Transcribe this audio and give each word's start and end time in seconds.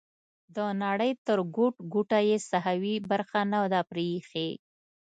د 0.55 0.57
نړۍ 0.83 1.11
تر 1.27 1.39
ګوټ 1.55 1.75
ګوټه 1.93 2.19
یې 2.27 2.37
ساحوي 2.49 2.95
برخه 3.09 3.39
نه 3.51 3.59
ده 3.71 3.81
پریښې. 3.91 4.49